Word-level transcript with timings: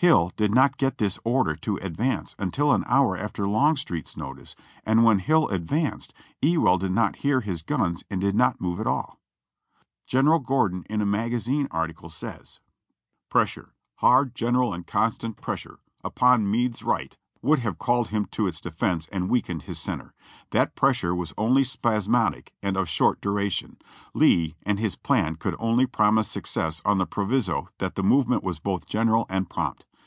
Hill 0.00 0.30
did 0.36 0.54
not 0.54 0.76
get 0.76 0.98
this 0.98 1.18
order 1.24 1.56
to 1.56 1.74
advance 1.78 2.36
until 2.38 2.72
an 2.72 2.84
hour 2.86 3.16
after 3.16 3.48
Longstreet's 3.48 4.16
notice, 4.16 4.54
and 4.86 5.02
when 5.02 5.18
Hill 5.18 5.48
advanced, 5.48 6.14
Ewell 6.40 6.78
did 6.78 6.92
not 6.92 7.16
hear 7.16 7.40
his 7.40 7.62
guns 7.62 8.04
and 8.08 8.20
did 8.20 8.36
not 8.36 8.60
move 8.60 8.78
at 8.78 8.86
all. 8.86 9.18
General 10.06 10.38
Gordon 10.38 10.84
in 10.88 11.02
a 11.02 11.04
magazine 11.04 11.66
article 11.72 12.10
says: 12.10 12.60
"Pressure— 13.28 13.74
hard, 13.96 14.36
general,, 14.36 14.72
and 14.72 14.86
constant 14.86 15.36
pressure— 15.36 15.80
upon 16.04 16.48
Meade's 16.48 16.84
right 16.84 17.16
would 17.42 17.58
have 17.60 17.78
called 17.78 18.08
him 18.08 18.24
to 18.26 18.46
its 18.46 18.60
defense 18.60 19.08
and 19.10 19.28
weakened 19.28 19.62
his 19.64 19.78
center. 19.80 20.14
That 20.50 20.76
pressure 20.76 21.14
was 21.14 21.32
only 21.36 21.64
spasmodic 21.64 22.52
and 22.62 22.76
of 22.76 22.88
short 22.88 23.20
dura 23.20 23.50
tion— 23.50 23.78
Lee 24.14 24.54
and 24.62 24.78
his 24.78 24.94
plan 24.94 25.34
could 25.34 25.56
only 25.58 25.86
promise 25.86 26.28
success 26.28 26.80
on 26.84 26.98
the 26.98 27.06
pro 27.06 27.24
viso 27.24 27.68
that 27.78 27.96
the 27.96 28.02
movement 28.04 28.44
was 28.44 28.60
both 28.60 28.86
general 28.86 29.26
and 29.28 29.50
prompt. 29.50 29.84